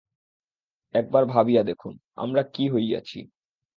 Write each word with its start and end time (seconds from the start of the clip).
একবার 0.95 1.23
ভাবিয়া 1.25 1.63
দেখুন, 1.63 1.93
আমরা 2.15 2.41
কি 2.53 2.63
হইয়াছি। 2.69 3.19